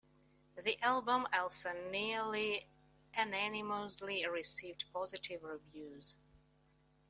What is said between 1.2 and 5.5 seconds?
also nearly unanimously received positive